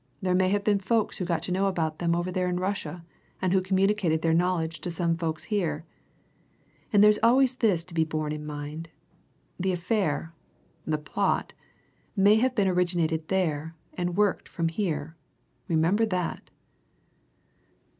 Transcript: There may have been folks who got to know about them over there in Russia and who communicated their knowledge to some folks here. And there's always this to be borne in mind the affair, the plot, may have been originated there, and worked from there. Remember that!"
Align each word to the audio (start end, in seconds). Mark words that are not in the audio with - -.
There 0.19 0.33
may 0.33 0.49
have 0.49 0.63
been 0.63 0.79
folks 0.79 1.19
who 1.19 1.25
got 1.25 1.43
to 1.43 1.51
know 1.51 1.67
about 1.67 1.99
them 1.99 2.15
over 2.15 2.31
there 2.31 2.49
in 2.49 2.57
Russia 2.59 3.05
and 3.39 3.53
who 3.53 3.61
communicated 3.61 4.23
their 4.23 4.33
knowledge 4.33 4.81
to 4.81 4.89
some 4.89 5.15
folks 5.15 5.43
here. 5.43 5.85
And 6.91 7.03
there's 7.03 7.19
always 7.21 7.53
this 7.57 7.83
to 7.83 7.93
be 7.93 8.03
borne 8.03 8.31
in 8.31 8.43
mind 8.43 8.89
the 9.59 9.71
affair, 9.71 10.33
the 10.87 10.97
plot, 10.97 11.53
may 12.15 12.37
have 12.37 12.55
been 12.55 12.67
originated 12.67 13.27
there, 13.27 13.75
and 13.93 14.17
worked 14.17 14.49
from 14.49 14.69
there. 14.75 15.15
Remember 15.69 16.07
that!" 16.07 16.49